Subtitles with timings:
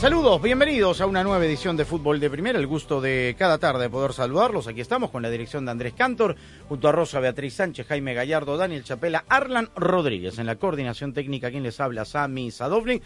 [0.00, 3.90] Saludos, bienvenidos a una nueva edición de Fútbol de Primera, el gusto de cada tarde
[3.90, 4.68] poder saludarlos.
[4.68, 6.36] Aquí estamos con la dirección de Andrés Cantor,
[6.68, 11.50] junto a Rosa Beatriz Sánchez, Jaime Gallardo, Daniel Chapela, Arlan Rodríguez, en la coordinación técnica,
[11.50, 13.02] quien les habla, Sami Sadovnik.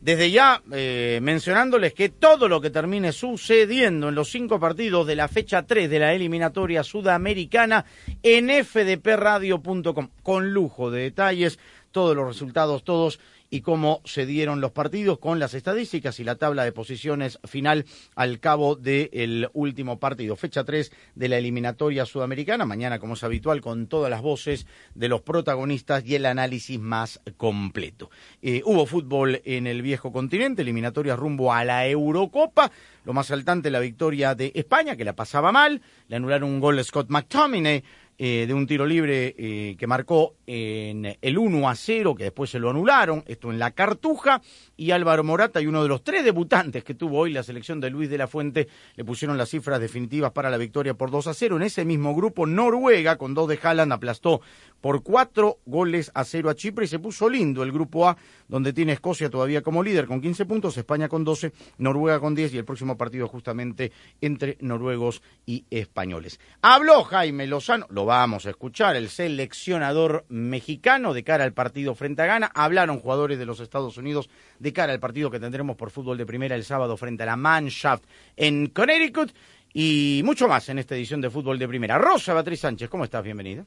[0.00, 5.16] Desde ya eh, mencionándoles que todo lo que termine sucediendo en los cinco partidos de
[5.16, 7.84] la fecha 3 de la eliminatoria sudamericana
[8.22, 11.58] en fdpradio.com, con lujo de detalles,
[11.90, 13.18] todos los resultados, todos
[13.50, 17.84] y cómo se dieron los partidos con las estadísticas y la tabla de posiciones final
[18.14, 20.36] al cabo del último partido.
[20.36, 22.64] Fecha 3 de la eliminatoria sudamericana.
[22.64, 27.20] Mañana, como es habitual, con todas las voces de los protagonistas y el análisis más
[27.36, 28.10] completo.
[28.42, 32.70] Eh, hubo fútbol en el viejo continente, eliminatoria rumbo a la Eurocopa.
[33.04, 35.80] Lo más saltante, la victoria de España, que la pasaba mal.
[36.08, 37.84] Le anularon un gol a Scott McTominay.
[38.18, 42.48] Eh, de un tiro libre eh, que marcó en el 1 a 0, que después
[42.48, 44.40] se lo anularon, esto en la Cartuja,
[44.74, 47.90] y Álvaro Morata y uno de los tres debutantes que tuvo hoy la selección de
[47.90, 51.34] Luis de la Fuente le pusieron las cifras definitivas para la victoria por 2 a
[51.34, 51.56] 0.
[51.56, 54.40] En ese mismo grupo, Noruega, con dos de Haaland, aplastó
[54.80, 58.16] por cuatro goles a cero a Chipre y se puso lindo el grupo A,
[58.48, 62.54] donde tiene Escocia todavía como líder con 15 puntos, España con 12, Noruega con 10
[62.54, 66.40] y el próximo partido justamente entre noruegos y españoles.
[66.62, 72.22] Habló Jaime Lozano, lo vamos a escuchar, el seleccionador mexicano de cara al partido frente
[72.22, 72.50] a Ghana.
[72.54, 76.24] Hablaron jugadores de los Estados Unidos de cara al partido que tendremos por fútbol de
[76.24, 78.04] primera el sábado frente a la Mannschaft
[78.36, 79.32] en Connecticut
[79.74, 81.98] y mucho más en esta edición de fútbol de primera.
[81.98, 83.22] Rosa Beatriz Sánchez, ¿cómo estás?
[83.22, 83.66] Bienvenida.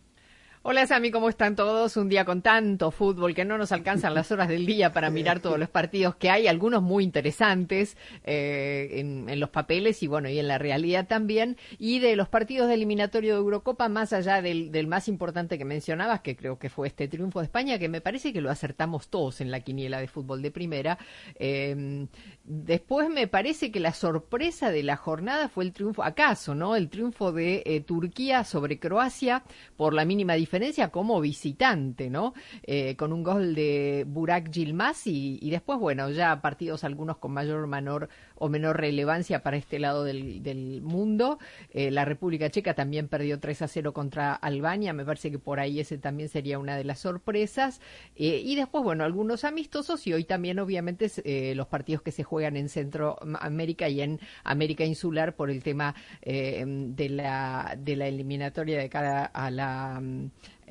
[0.61, 1.95] Hola Sami, ¿cómo están todos?
[1.95, 5.39] Un día con tanto fútbol que no nos alcanzan las horas del día para mirar
[5.39, 10.37] todos los partidos que hay, algunos muy interesantes eh, en, los papeles y bueno, y
[10.37, 11.55] en la realidad también.
[11.77, 16.19] Y de los partidos de eliminatorio de Eurocopa, más allá del, más importante que mencionabas,
[16.19, 19.39] que creo que fue este triunfo de España, que me parece que lo acertamos todos
[19.39, 20.97] en la quiniela de fútbol de primera.
[21.35, 22.05] Eh,
[22.43, 26.75] después me parece que la sorpresa de la jornada fue el triunfo, acaso, ¿no?
[26.75, 29.43] El triunfo de eh, Turquía sobre Croacia
[29.77, 30.48] por la mínima diferencia
[30.91, 32.33] como visitante, ¿no?
[32.63, 37.67] Eh, con un gol de Burak Yilmaz y, después, bueno, ya partidos algunos con mayor
[37.67, 41.39] menor, o menor relevancia para este lado del, mundo.
[41.71, 45.59] Eh, la República Checa también perdió 3 a 0 contra Albania, me parece que por
[45.59, 47.81] ahí ese también sería una de las sorpresas.
[48.15, 52.23] Eh, y después, bueno, algunos amistosos y hoy también, obviamente, eh, los partidos que se
[52.23, 58.79] juegan en Centroamérica y en América Insular por el tema de, la, de la eliminatoria
[58.79, 60.01] de cara a la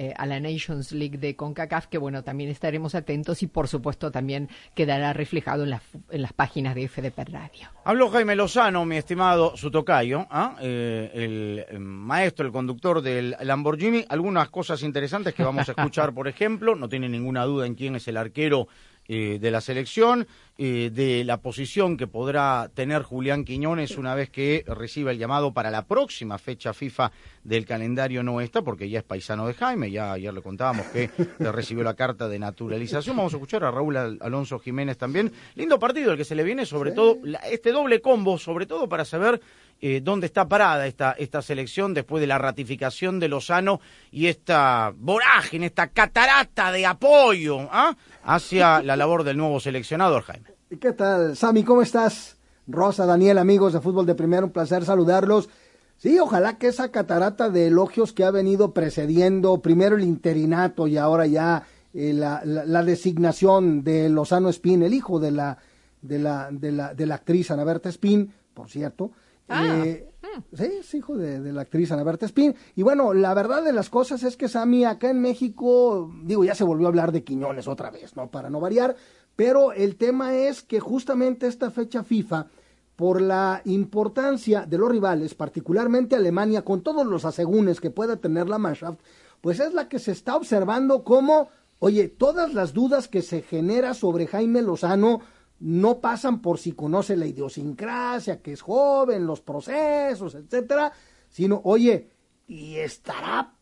[0.01, 4.13] eh, a la Nations League de CONCACAF, que bueno, también estaremos atentos y por supuesto
[4.13, 7.69] también quedará reflejado en, la, en las páginas de FDP Radio.
[7.85, 10.55] Habló Jaime Lozano, mi estimado Sutocayo, ¿ah?
[10.61, 14.05] eh, el maestro, el conductor del Lamborghini.
[14.09, 17.97] Algunas cosas interesantes que vamos a escuchar, por ejemplo, no tiene ninguna duda en quién
[17.97, 18.69] es el arquero
[19.09, 20.27] eh, de la selección,
[20.59, 25.55] eh, de la posición que podrá tener Julián Quiñones una vez que reciba el llamado
[25.55, 27.11] para la próxima fecha FIFA
[27.43, 31.11] del calendario no está, porque ya es paisano de Jaime, ya ayer le contábamos que
[31.39, 33.17] le recibió la carta de naturalización.
[33.17, 35.33] Vamos a escuchar a Raúl Alonso Jiménez también.
[35.55, 36.97] Lindo partido el que se le viene, sobre sí.
[36.97, 37.19] todo
[37.51, 39.41] este doble combo, sobre todo para saber
[39.81, 43.81] eh, dónde está parada esta, esta selección después de la ratificación de Lozano
[44.11, 47.97] y esta vorágine, esta catarata de apoyo ¿ah?
[48.25, 50.49] hacia la labor del nuevo seleccionador, Jaime.
[50.81, 51.63] ¿Qué tal, Sami?
[51.63, 52.37] ¿Cómo estás?
[52.67, 55.49] Rosa, Daniel, amigos de Fútbol de Primera, un placer saludarlos.
[55.97, 60.97] Sí, ojalá que esa catarata de elogios que ha venido precediendo, primero el interinato y
[60.97, 61.65] ahora ya
[61.95, 65.59] eh, la, designación de Lozano Espín, el hijo de la,
[66.03, 69.13] de la, de la, de la actriz Ana Berta Espín, por cierto,
[69.49, 69.83] Ah.
[69.85, 70.09] Eh,
[70.53, 72.55] sí, es hijo de, de, la actriz Ana Berta Espín.
[72.77, 76.55] Y bueno, la verdad de las cosas es que Sammy acá en México, digo, ya
[76.55, 78.31] se volvió a hablar de Quiñones otra vez, ¿no?
[78.31, 78.97] Para no variar.
[79.37, 82.49] Pero el tema es que justamente esta fecha FIFA,
[82.97, 88.49] por la importancia de los rivales, particularmente Alemania, con todos los asegúnes que pueda tener
[88.49, 88.99] la Mannschaft,
[89.41, 91.49] pues es la que se está observando como,
[91.79, 95.21] oye, todas las dudas que se genera sobre Jaime Lozano
[95.61, 100.93] no pasan por si conoce la idiosincrasia, que es joven, los procesos, etcétera,
[101.29, 102.11] sino, oye,
[102.47, 103.55] y estará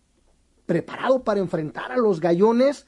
[0.66, 2.87] preparado para enfrentar a los gallones,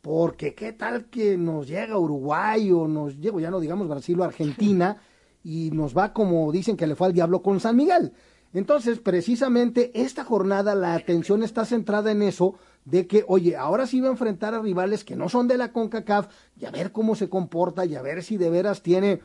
[0.00, 4.24] porque qué tal que nos llega Uruguay o nos llega, ya no digamos Brasil o
[4.24, 5.00] Argentina,
[5.42, 8.12] y nos va como dicen que le fue al diablo con San Miguel.
[8.52, 12.54] Entonces, precisamente esta jornada la atención está centrada en eso,
[12.86, 15.72] de que, oye, ahora sí va a enfrentar a rivales que no son de la
[15.72, 19.20] CONCACAF y a ver cómo se comporta y a ver si de veras tiene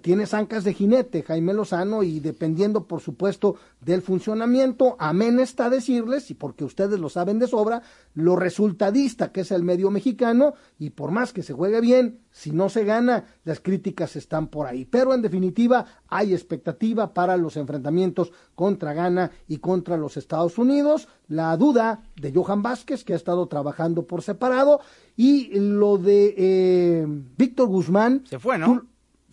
[0.00, 6.30] tiene zancas de jinete Jaime Lozano y dependiendo por supuesto del funcionamiento, amén está decirles,
[6.30, 7.82] y porque ustedes lo saben de sobra,
[8.14, 12.50] lo resultadista que es el medio mexicano y por más que se juegue bien, si
[12.50, 14.84] no se gana, las críticas están por ahí.
[14.84, 21.08] Pero en definitiva hay expectativa para los enfrentamientos contra Ghana y contra los Estados Unidos.
[21.28, 24.80] La duda de Johan Vázquez, que ha estado trabajando por separado,
[25.16, 27.06] y lo de eh,
[27.38, 28.22] Víctor Guzmán.
[28.26, 28.84] Se fue, ¿no?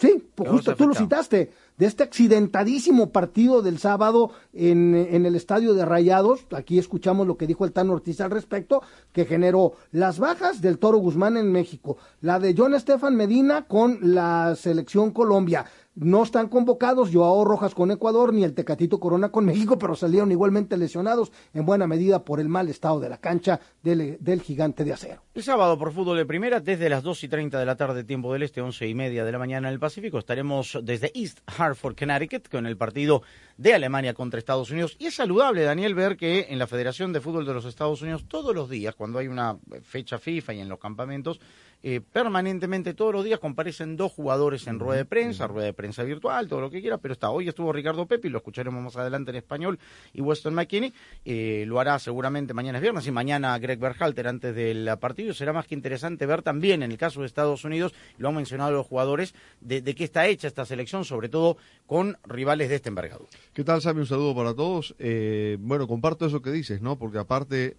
[0.03, 5.33] Sí, pues justo tú lo citaste, de este accidentadísimo partido del sábado en, en, el
[5.33, 6.45] estadio de Rayados.
[6.51, 8.81] Aquí escuchamos lo que dijo el Tano Ortiz al respecto,
[9.13, 13.97] que generó las bajas del Toro Guzmán en México, la de John Estefan Medina con
[14.01, 15.63] la selección Colombia,
[15.95, 20.31] no están convocados Joao Rojas con Ecuador ni el Tecatito Corona con México, pero salieron
[20.31, 24.83] igualmente lesionados en buena medida por el mal estado de la cancha del, del gigante
[24.83, 25.21] de acero.
[25.33, 28.33] El sábado por fútbol de primera, desde las 2 y 30 de la tarde, tiempo
[28.33, 31.95] del este, 11 y media de la mañana en el Pacífico, estaremos desde East Hartford,
[31.97, 33.23] Connecticut, con el partido
[33.57, 34.95] de Alemania contra Estados Unidos.
[34.99, 38.25] Y es saludable, Daniel, ver que en la Federación de Fútbol de los Estados Unidos,
[38.27, 41.39] todos los días, cuando hay una fecha FIFA y en los campamentos,
[41.85, 46.03] eh, permanentemente todos los días comparecen dos jugadores en rueda de prensa, rueda de prensa
[46.03, 48.95] virtual, todo lo que quiera, pero está hoy estuvo Ricardo Pepe y lo escucharemos más
[48.95, 49.77] adelante en español
[50.13, 50.93] y Weston McKinney
[51.25, 55.33] eh, lo hará seguramente mañana es viernes y mañana Greg Berhalter antes del partido.
[55.33, 58.71] Será más que interesante ver también en el caso de Estados Unidos, lo han mencionado
[58.71, 63.29] los jugadores, de, qué está hecha esta selección, sobre todo con rivales de este envergadura.
[63.53, 63.99] ¿Qué tal, Sammy?
[63.99, 64.95] Un saludo para todos.
[64.99, 66.97] Eh, bueno, comparto eso que dices, ¿no?
[66.97, 67.75] Porque aparte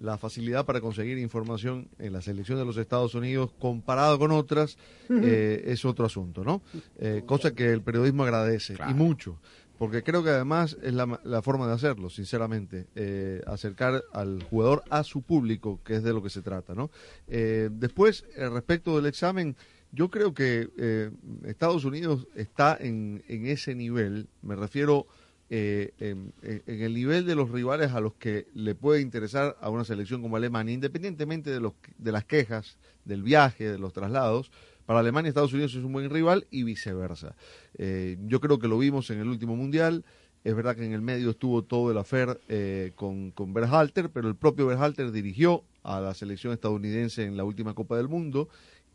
[0.00, 4.78] la facilidad para conseguir información en la selección de los Estados Unidos comparado con otras
[5.10, 6.62] eh, es otro asunto, ¿no?
[6.98, 9.38] Eh, cosa que el periodismo agradece y mucho,
[9.78, 15.04] porque creo que además es la, forma de hacerlo, sinceramente, eh, acercar al jugador a
[15.04, 16.90] su público, que es de lo que se trata, ¿no?
[17.26, 19.56] después, respecto del examen,
[19.92, 21.10] yo creo que
[21.44, 25.06] Estados Unidos está en, en ese nivel, me refiero
[25.52, 26.32] eh, en,
[26.66, 30.36] el nivel de los rivales a los que le puede interesar a una selección como
[30.36, 34.52] Alemania, independientemente de, los, de las quejas, del viaje, de los traslados,
[34.86, 37.34] para Alemania Estados Unidos es un buen rival y viceversa.
[37.78, 40.04] Eh, yo creo que lo vimos en el último Mundial.
[40.44, 44.28] Es verdad que en el medio estuvo todo el afer eh, con, con Berhalter, pero
[44.28, 48.48] el propio Berhalter dirigió a la selección estadounidense en la última Copa del Mundo.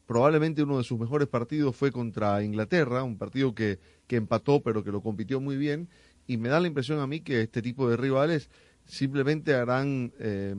[0.06, 4.84] Probablemente uno de sus mejores partidos fue contra Inglaterra, un partido que, que empató pero
[4.84, 5.90] que lo compitió muy bien
[6.28, 8.50] y me da la impresión a mí que este tipo de rivales
[8.86, 10.54] simplemente harán eh,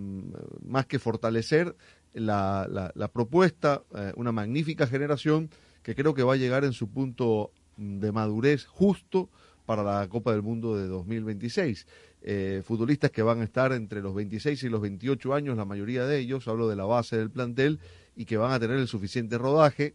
[0.64, 1.76] más que fortalecer
[2.12, 5.50] la, la, propuesta, eh, una magnífica generación
[5.82, 9.28] que creo que va a llegar en su punto de madurez justo
[9.66, 11.86] para la Copa del Mundo de 2026.
[12.22, 16.06] Eh, futbolistas que van a estar entre los 26 y los 28 años, la mayoría
[16.06, 17.80] de ellos, hablo de la base del plantel,
[18.16, 19.94] y que van a tener el suficiente rodaje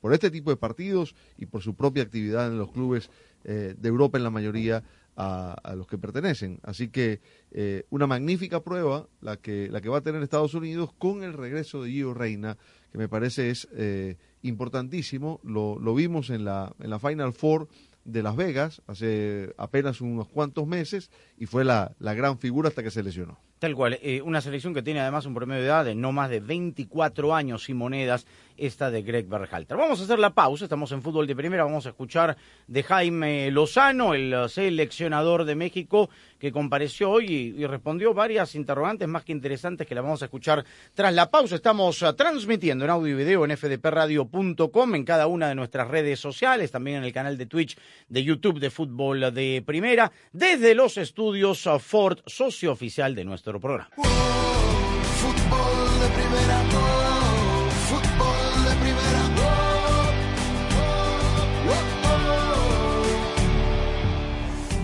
[0.00, 3.10] por este tipo de partidos y por su propia actividad en los clubes
[3.46, 4.82] eh, de Europa en la mayoría
[5.16, 6.60] a, los que pertenecen.
[6.62, 7.20] Así que
[7.50, 11.34] eh, una magnífica prueba la que, la que va a tener Estados Unidos con el
[11.34, 12.56] regreso de Gio Reina,
[12.90, 15.40] que me parece es eh, importantísimo.
[15.44, 17.68] Lo, lo, vimos en la, en la Final Four
[18.04, 22.82] de Las Vegas hace apenas unos cuantos meses y fue la, la gran figura hasta
[22.82, 23.38] que se lesionó.
[23.58, 26.28] Tal cual, eh, una selección que tiene además un promedio de edad de no más
[26.28, 29.76] de 24 años y monedas, esta de Greg Berhalter.
[29.76, 33.50] Vamos a hacer la pausa, estamos en fútbol de primera, vamos a escuchar de Jaime
[33.50, 39.86] Lozano, el seleccionador de México, que compareció hoy y, respondió varias interrogantes más que interesantes
[39.86, 41.56] que la vamos a escuchar tras la pausa.
[41.56, 46.20] Estamos uh, transmitiendo en audio y video en fdpradio.com, en cada una de nuestras redes
[46.20, 50.98] sociales, también en el canal de Twitch de YouTube de fútbol de primera, desde los
[50.98, 53.90] estudios uh, Ford, socio oficial de nuestro programa.
[53.96, 56.73] fútbol de primera,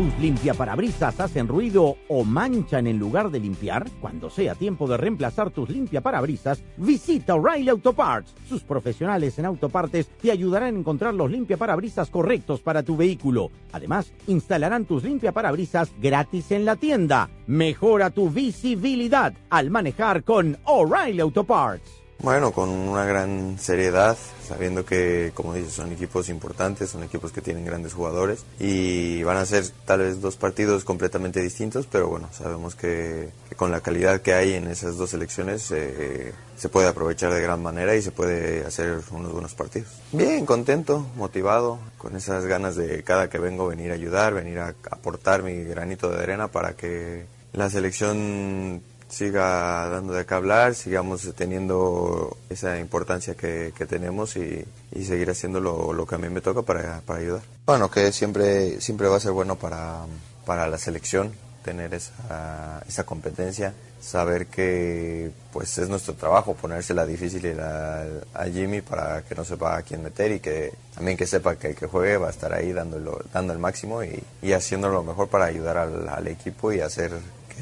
[0.01, 3.87] ¿Tus limpiaparabrisas hacen ruido o manchan en lugar de limpiar?
[4.01, 8.35] Cuando sea tiempo de reemplazar tus limpiaparabrisas, visita O'Reilly Auto Parts.
[8.49, 13.51] Sus profesionales en autopartes te ayudarán a encontrar los limpiaparabrisas correctos para tu vehículo.
[13.73, 17.29] Además, instalarán tus limpiaparabrisas gratis en la tienda.
[17.47, 22.01] Mejora tu visibilidad al manejar con O'Reilly Auto Parts.
[22.23, 27.41] Bueno, con una gran seriedad, sabiendo que, como dices, son equipos importantes, son equipos que
[27.41, 32.29] tienen grandes jugadores y van a ser tal vez dos partidos completamente distintos, pero bueno,
[32.31, 37.33] sabemos que, con la calidad que hay en esas dos selecciones eh, se puede aprovechar
[37.33, 39.89] de gran manera y se puede hacer unos buenos partidos.
[40.13, 44.75] Bien, contento, motivado, con esas ganas de cada que vengo venir a ayudar, venir a
[44.91, 51.29] aportar mi granito de arena para que la selección siga dando de qué hablar, sigamos
[51.35, 54.65] teniendo esa importancia que, tenemos y,
[55.05, 57.43] seguir haciendo lo, que a mí me toca para, ayudar.
[57.67, 60.07] Bueno, que siempre, siempre va a ser bueno para,
[60.47, 61.33] para la selección
[61.65, 68.81] tener esa, esa competencia, saber que pues es nuestro trabajo ponérsela difícil a, a Jimmy
[68.81, 71.87] para que no sepa a quién meter y que también que sepa que el que
[71.87, 75.47] juegue va a estar ahí dándolo, dando el máximo y, y haciendo lo mejor para
[75.47, 77.13] ayudar al, al equipo y hacer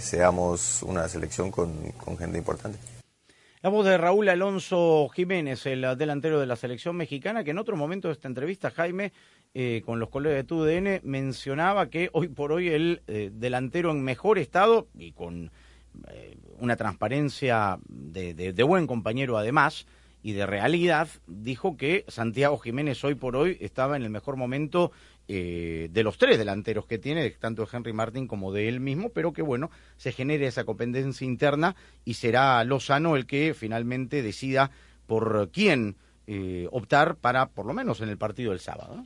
[0.01, 1.75] seamos una selección con,
[2.19, 2.79] gente importante.
[3.61, 7.77] La voz de Raúl Alonso Jiménez, el delantero de la selección mexicana, que en otro
[7.77, 9.13] momento de esta entrevista, Jaime,
[9.55, 14.03] eh, con los colegas de TUDN, mencionaba que hoy por hoy el eh, delantero en
[14.05, 15.51] mejor estado y con
[16.09, 19.87] eh, una transparencia de, de, buen compañero además
[20.23, 24.93] y de realidad, dijo que Santiago Jiménez hoy por hoy estaba en el mejor momento
[25.29, 29.11] eh, de los tres delanteros que tiene, tanto de Henry Martin como de él mismo,
[29.11, 34.71] pero que bueno, se genere esa competencia interna y será Lozano el que finalmente decida
[35.07, 39.05] por quién eh, optar para, por lo menos en el partido del sábado.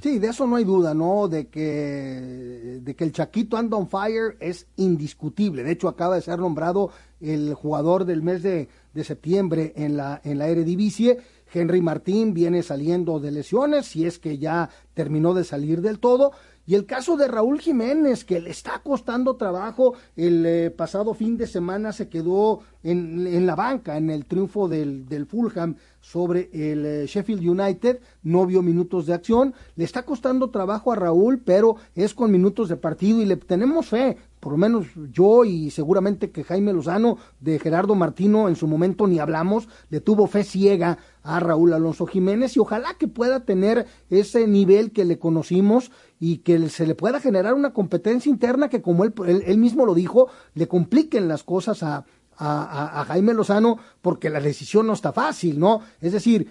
[0.00, 1.26] Sí, de eso no hay duda, ¿no?
[1.26, 5.64] De que, de que el Chaquito and on fire es indiscutible.
[5.64, 6.90] De hecho, acaba de ser nombrado
[7.20, 11.18] el jugador del mes de, de septiembre en la, en la Eredivisie
[11.52, 16.32] Henry Martín viene saliendo de lesiones, si es que ya terminó de salir del todo.
[16.66, 21.36] Y el caso de Raúl Jiménez, que le está costando trabajo, el eh, pasado fin
[21.36, 26.50] de semana se quedó en, en, la banca en el triunfo del, del Fulham sobre
[26.52, 31.38] el eh, Sheffield United, no vio minutos de acción, le está costando trabajo a Raúl,
[31.38, 35.70] pero es con minutos de partido y le tenemos fe, por lo menos yo y
[35.70, 40.44] seguramente que Jaime Lozano de Gerardo Martino en su momento ni hablamos, le tuvo fe
[40.44, 45.90] ciega a Raúl Alonso Jiménez y ojalá que pueda tener ese nivel que le conocimos
[46.20, 49.14] y que se le pueda generar una competencia interna que como él,
[49.46, 52.04] él, mismo lo dijo, le compliquen las cosas a,
[52.36, 55.80] a, a, Jaime Lozano porque la decisión no está fácil, ¿no?
[56.00, 56.50] Es decir,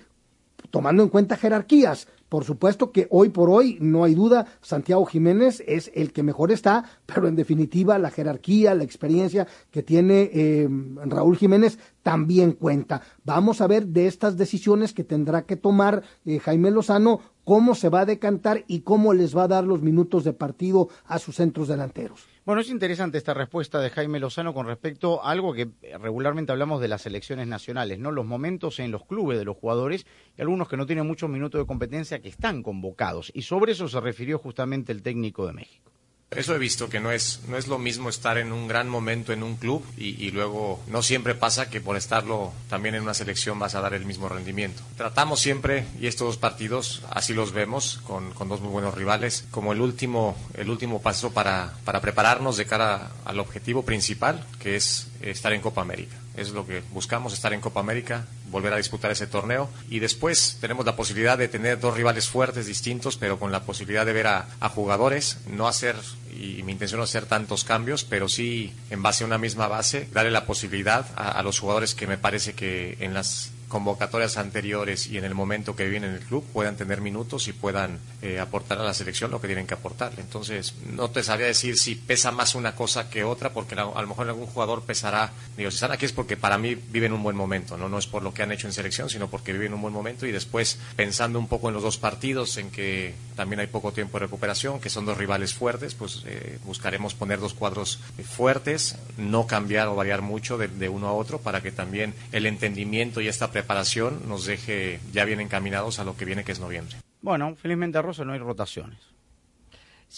[0.69, 5.63] tomando en cuenta jerarquías, por supuesto que hoy por hoy, no hay duda, Santiago Jiménez
[5.67, 10.67] es el que mejor está, pero en definitiva la jerarquía, la experiencia que tiene eh,
[11.05, 13.01] Raúl Jiménez también cuenta.
[13.23, 17.89] Vamos a ver de estas decisiones que tendrá que tomar eh, Jaime Lozano, cómo se
[17.89, 21.35] va a decantar y cómo les va a dar los minutos de partido a sus
[21.35, 22.27] centros delanteros.
[22.45, 25.69] Bueno, es interesante esta respuesta de Jaime Lozano con respecto a algo que
[26.01, 28.11] regularmente hablamos de las selecciones nacionales, ¿no?
[28.11, 30.05] Los momentos en los clubes de los jugadores
[30.37, 33.31] y algunos que no tienen muchos minutos de competencia que están convocados.
[33.33, 35.92] Y sobre eso se refirió justamente el técnico de México.
[36.35, 39.33] Eso he visto que no es, no es lo mismo estar en un gran momento
[39.33, 43.59] en un club y, luego no siempre pasa que por estarlo también en una selección
[43.59, 44.81] vas a dar el mismo rendimiento.
[44.97, 49.45] Tratamos siempre, y estos dos partidos así los vemos, con, con dos muy buenos rivales,
[49.51, 54.75] como el último, el último paso para, para prepararnos de cara al objetivo principal, que
[54.75, 56.22] es estar en Copa América.
[56.35, 59.69] Es lo que buscamos, estar en Copa América, volver a disputar ese torneo.
[59.89, 64.05] Y después tenemos la posibilidad de tener dos rivales fuertes, distintos, pero con la posibilidad
[64.05, 65.95] de ver a, jugadores, no hacer,
[66.31, 70.07] y mi intención no hacer tantos cambios, pero sí en base a una misma base,
[70.11, 75.17] darle la posibilidad a los jugadores que me parece que en las convocatorias anteriores y
[75.17, 78.77] en el momento que viven en el club puedan tener minutos y puedan eh, aportar
[78.77, 80.21] a la selección lo que tienen que aportarle.
[80.21, 84.07] Entonces, no te sabría decir si pesa más una cosa que otra, porque a, lo
[84.07, 87.35] mejor algún jugador pesará, digo, si están aquí es porque para mí viven un buen
[87.35, 87.89] momento, ¿no?
[87.89, 90.27] no es por lo que han hecho en selección, sino porque viven un buen momento
[90.27, 94.19] y después pensando un poco en los dos partidos, en que también hay poco tiempo
[94.19, 99.47] de recuperación, que son dos rivales fuertes, pues eh, buscaremos poner dos cuadros fuertes, no
[99.47, 103.27] cambiar o variar mucho de, de uno a otro para que también el entendimiento y
[103.27, 106.97] esta preparación preparación nos deje ya bien encaminados a lo que viene que es noviembre.
[107.21, 108.99] Bueno, felizmente a Rosa no hay rotaciones.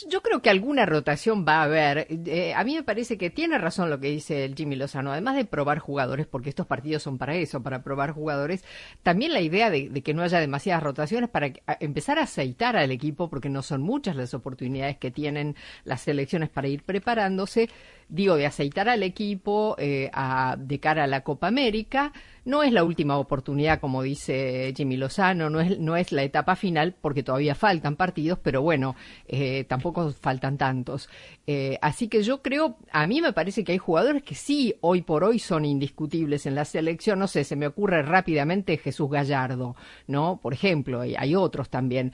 [0.09, 2.07] Yo creo que alguna rotación va a haber.
[2.09, 5.11] Eh, a mí me parece que tiene razón lo que dice el Jimmy Lozano.
[5.11, 8.65] Además de probar jugadores, porque estos partidos son para eso, para probar jugadores,
[9.03, 13.29] también la idea de, que no haya demasiadas rotaciones para empezar a aceitar al equipo,
[13.29, 17.69] porque no son muchas las oportunidades que tienen las selecciones para ir preparándose
[18.09, 20.11] digo, de aceitar al equipo eh,
[20.57, 22.13] de cara a la Copa América.
[22.45, 26.55] No es la última oportunidad, como dice Jimmy Lozano, no es, no es la etapa
[26.55, 28.95] final porque todavía faltan partidos, pero bueno,
[29.27, 31.09] eh, tampoco faltan tantos.
[31.47, 35.01] Eh, así que yo creo, a mí me parece que hay jugadores que sí, hoy
[35.01, 37.17] por hoy son indiscutibles en la selección.
[37.17, 40.39] No sé, se me ocurre rápidamente Jesús Gallardo, ¿no?
[40.39, 42.13] Por ejemplo, hay otros también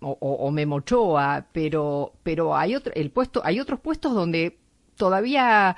[0.00, 4.58] o, o, Memochoa, pero, pero hay, otro, el puesto, hay otros puestos donde
[4.96, 5.76] todavía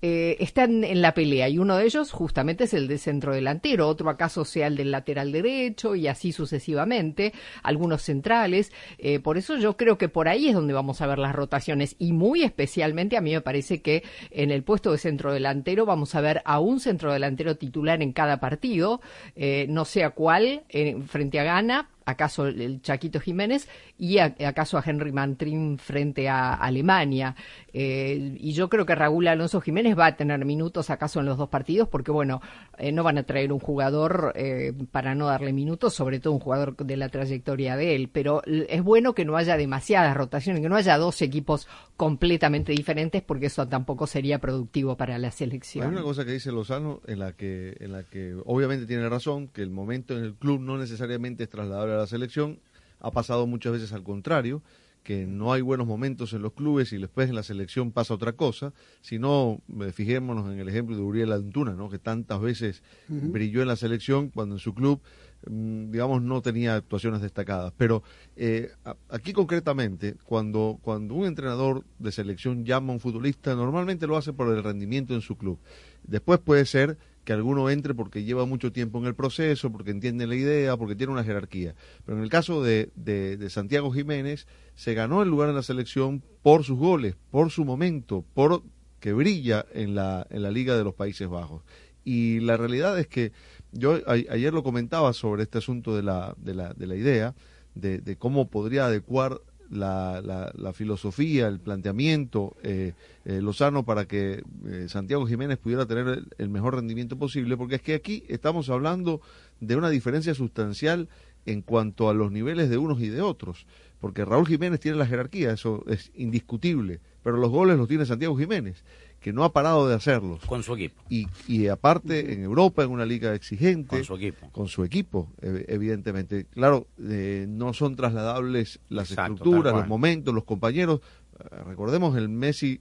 [0.00, 3.88] eh, están en la pelea y uno de ellos justamente es el de centro delantero,
[3.88, 7.32] otro acaso sea el del lateral derecho y así sucesivamente,
[7.64, 8.70] algunos centrales.
[8.98, 11.96] Eh, por eso yo creo que por ahí es donde vamos a ver las rotaciones
[11.98, 16.14] y muy especialmente a mí me parece que en el puesto de centro delantero vamos
[16.14, 19.00] a ver a un centro delantero titular en cada partido,
[19.34, 20.62] eh, no sé a cuál,
[21.08, 27.36] frente a Ghana, acaso el Chaquito Jiménez y acaso a Henry Mantrin frente a Alemania.
[27.72, 31.36] Eh, y yo creo que Raúl Alonso Jiménez va a tener minutos acaso en los
[31.36, 32.40] dos partidos porque, bueno,
[32.78, 36.40] eh, no van a traer un jugador eh, para no darle minutos, sobre todo un
[36.40, 38.08] jugador de la trayectoria de él.
[38.10, 43.22] Pero es bueno que no haya demasiadas rotaciones, que no haya dos equipos completamente diferentes
[43.22, 45.86] porque eso tampoco sería productivo para la selección.
[45.86, 49.48] Hay una cosa que dice Lozano en la que, en la que obviamente tiene razón,
[49.48, 52.60] que el momento en el club no necesariamente es trasladable la selección,
[53.00, 54.62] ha pasado muchas veces al contrario,
[55.02, 58.32] que no hay buenos momentos en los clubes y después en la selección pasa otra
[58.32, 61.88] cosa, sino eh, fijémonos en el ejemplo de Uriel Antuna, ¿no?
[61.88, 65.00] que tantas veces brilló en la selección cuando en su club,
[65.46, 67.72] digamos, no tenía actuaciones destacadas.
[67.76, 68.02] Pero
[68.36, 68.70] eh,
[69.08, 74.32] aquí concretamente, cuando, cuando un entrenador de selección llama a un futbolista, normalmente lo hace
[74.32, 75.58] por el rendimiento en su club.
[76.04, 80.26] Después puede ser que alguno entre porque lleva mucho tiempo en el proceso, porque entiende
[80.26, 81.74] la idea, porque tiene una jerarquía.
[82.06, 86.22] Pero en el caso de, de, Santiago Jiménez, se ganó el lugar en la selección
[86.42, 88.62] por sus goles, por su momento, por
[88.98, 91.62] que brilla en la, en la Liga de los Países Bajos.
[92.02, 93.32] Y la realidad es que
[93.72, 97.34] yo ayer lo comentaba sobre este asunto de la, de la, de la idea,
[97.74, 102.94] de, de cómo podría adecuar la, la, filosofía, el planteamiento eh,
[103.24, 107.82] eh, Lozano para que eh, Santiago Jiménez pudiera tener el, mejor rendimiento posible, porque es
[107.82, 109.20] que aquí estamos hablando
[109.60, 111.08] de una diferencia sustancial
[111.46, 113.66] en cuanto a los niveles de unos y de otros,
[114.00, 118.36] porque Raúl Jiménez tiene la jerarquía, eso es indiscutible, pero los goles los tiene Santiago
[118.36, 118.84] Jiménez
[119.20, 120.44] que no ha parado de hacerlos.
[120.46, 121.02] Con su equipo.
[121.08, 123.96] Y, y aparte en Europa, en una liga exigente.
[123.96, 124.50] Con su equipo.
[124.50, 126.46] Con su equipo, evidentemente.
[126.46, 131.00] Claro, eh, no son trasladables las estructuras, los momentos, los compañeros.
[131.38, 132.80] Eh, recordemos el Messi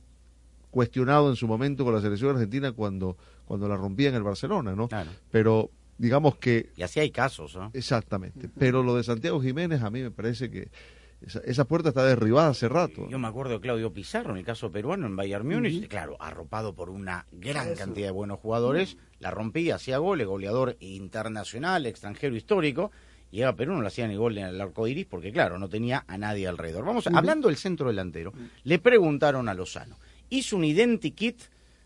[0.69, 4.75] cuestionado en su momento con la selección argentina cuando, cuando la rompía en el Barcelona,
[4.75, 4.87] ¿no?
[4.87, 5.09] Claro.
[5.31, 6.69] Pero digamos que...
[6.77, 7.71] Y así hay casos, ¿no?
[7.73, 8.47] Exactamente.
[8.59, 10.69] Pero lo de Santiago Jiménez a mí me parece que
[11.21, 13.07] esa, puerta está derribada hace rato.
[13.09, 16.75] Yo me acuerdo de Claudio Pizarro, en el caso peruano, en Bayern Múnich, claro, arropado
[16.75, 22.91] por una gran cantidad de buenos jugadores, la rompía, hacía goles, goleador internacional, extranjero histórico,
[23.31, 25.69] llegaba a Perú, no le hacía ni gol en el arco iris, porque claro, no
[25.69, 26.85] tenía a nadie alrededor.
[26.85, 28.31] Vamos, hablando del centro delantero,
[28.63, 29.97] le preguntaron a Lozano,
[30.29, 31.41] hizo un identikit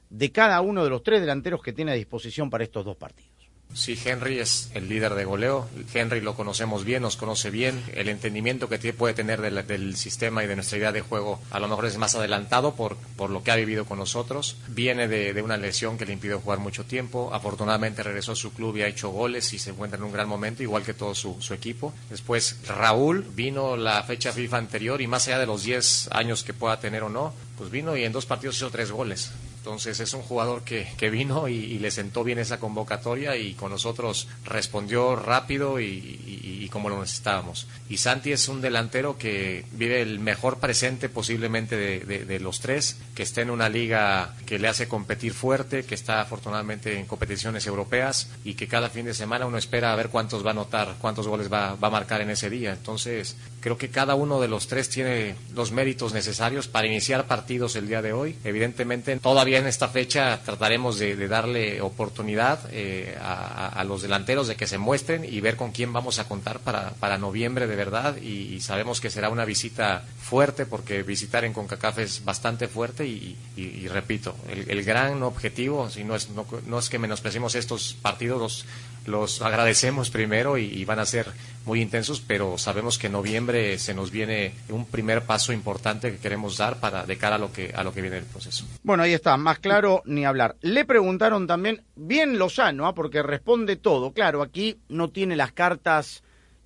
[0.10, 3.31] de cada uno de los tres delanteros que tiene a disposición para estos dos partidos.
[3.74, 5.68] Sí, Henry es el líder de goleo.
[5.94, 7.82] Henry lo conocemos bien, nos conoce bien.
[7.94, 11.68] El entendimiento que puede tener del, sistema y de nuestra idea de juego a lo
[11.68, 14.58] mejor es más adelantado por, por lo que ha vivido con nosotros.
[14.68, 17.30] Viene de, una lesión que le impidió jugar mucho tiempo.
[17.34, 20.28] Afortunadamente regresó a su club y ha hecho goles y se encuentra en un gran
[20.28, 21.94] momento, igual que todo su, su equipo.
[22.10, 26.54] Después Raúl vino la fecha FIFA anterior y más allá de los 10 años que
[26.54, 29.32] pueda tener o no, pues vino y en dos partidos hizo tres goles.
[29.62, 33.70] Entonces es un jugador que, que vino y, le sentó bien esa convocatoria y con
[33.70, 37.68] nosotros respondió rápido y, como lo necesitábamos.
[37.90, 42.98] Y Santi es un delantero que vive el mejor presente posiblemente de, de, los tres,
[43.14, 47.68] que está en una liga que le hace competir fuerte, que está afortunadamente en competiciones
[47.68, 50.96] europeas y que cada fin de semana uno espera a ver cuántos va a anotar,
[51.00, 52.72] cuántos goles va, va a marcar en ese día.
[52.72, 57.76] Entonces creo que cada uno de los tres tiene los méritos necesarios para iniciar partidos
[57.76, 58.38] el día de hoy.
[58.46, 64.68] Evidentemente todavía en esta fecha trataremos de, darle oportunidad eh, a, los delanteros de que
[64.68, 68.18] se muestren y ver con quién vamos a contar para, para noviembre de verdad.
[68.18, 73.88] Y, sabemos que será una visita fuerte porque visitar en CONCACAF es bastante fuerte y,
[73.88, 78.66] repito, el, gran objetivo, si no es, no, es que menosprecemos estos partidos,
[79.06, 81.28] los, agradecemos primero y, van a ser
[81.66, 86.18] muy intensos, pero sabemos que en noviembre se nos viene un primer paso importante que
[86.18, 88.66] queremos dar para de cara a lo que a lo que viene el proceso.
[88.84, 90.56] Bueno, ahí está, más claro ni hablar.
[90.62, 92.96] Le preguntaron también, bien Lozano, ¿ah?
[92.96, 94.14] porque responde todo.
[94.14, 96.24] Claro, aquí no tiene las cartas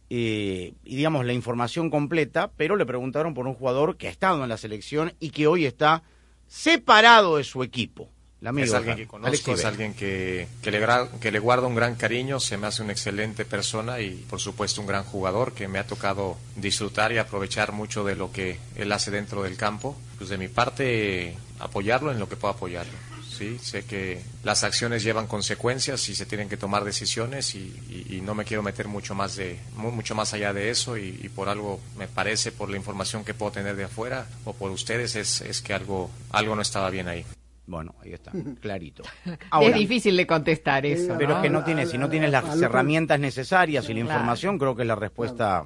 [0.10, 4.44] eh, y digamos la información completa, pero le preguntaron por un jugador que ha estado
[4.44, 6.04] en la selección y que hoy está
[6.48, 8.10] separado de su equipo.
[8.46, 10.86] El amigo es alguien que conozco, es alguien que, que, le,
[11.20, 14.82] que le guarda un gran cariño, se me hace una excelente persona y por supuesto
[14.82, 18.92] un gran jugador que me ha tocado disfrutar y aprovechar mucho de lo que él
[18.92, 19.96] hace dentro del campo.
[20.20, 22.94] Pues de mi parte, apoyarlo en lo que pueda apoyarlo.
[23.28, 28.16] Sí, sé que las acciones llevan consecuencias y se tienen que tomar decisiones y, y-
[28.18, 31.20] y no me quiero meter mucho más de mu- mucho más allá de eso y,
[31.22, 34.72] y por algo me parece por la información que puedo tener de afuera o por
[34.72, 37.26] ustedes es, es que algo algo no estaba bien ahí.
[37.68, 39.04] Bueno, ahí está, clarito.
[39.62, 41.16] es difícil de contestar eso.
[41.18, 44.12] Pero es que no tienes, si no tienes las herramientas necesarias y la Claro.
[44.20, 45.66] información, creo que es la respuesta.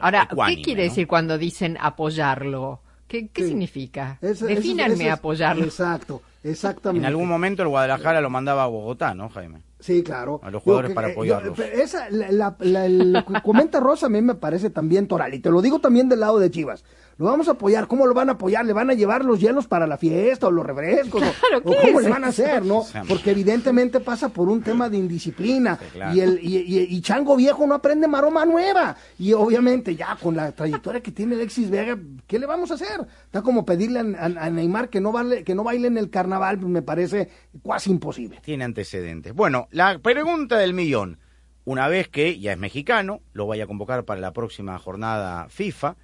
[0.00, 0.88] Ahora, ¿qué quiere ¿no?
[0.90, 2.80] decir cuando dicen apoyarlo?
[3.06, 3.48] ¿Qué, qué Sí.
[3.48, 4.18] significa?
[4.22, 5.64] Es- es- Defínanme es- apoyarlo.
[5.64, 7.06] Exacto, exactamente.
[7.06, 9.60] En algún momento el Guadalajara lo mandaba a Bogotá, ¿no, Jaime?
[9.84, 10.40] Sí, claro.
[10.42, 11.58] A los jugadores para eh, apoyarlos.
[11.58, 15.06] yo- esa, la, la- la- el- lo que comenta Rosa a mí me parece también
[15.06, 15.34] toral.
[15.34, 16.84] Y te lo digo también del lado de Chivas.
[17.18, 17.86] Lo vamos a apoyar.
[17.86, 18.64] ¿Cómo lo van a apoyar?
[18.64, 21.22] ¿Le van a llevar los hielos para la fiesta o los refrescos?
[21.22, 22.82] o- Claro, o, ¿qué cómo es le van a hacer, no?
[23.06, 25.78] Porque evidentemente pasa por un tema de indisciplina.
[25.78, 26.14] Sí, claro.
[26.16, 28.96] y, el, y, y- y Chango Viejo no aprende maroma nueva.
[29.18, 33.02] Y obviamente ya con la trayectoria que tiene Alexis Vega, ¿qué le vamos a hacer?
[33.26, 36.08] Está como pedirle a, a- a Neymar que no, vale, que no baile en el
[36.10, 37.28] carnaval, me parece
[37.64, 38.40] casi imposible.
[38.42, 39.34] Tiene antecedentes.
[39.34, 41.18] Bueno, la pregunta del millón.
[41.64, 45.96] Una vez que ya es mexicano, lo vaya a convocar para la próxima jornada FIFA,